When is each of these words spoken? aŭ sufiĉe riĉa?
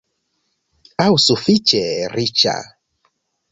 aŭ 1.05 1.09
sufiĉe 1.27 1.83
riĉa? 2.17 2.57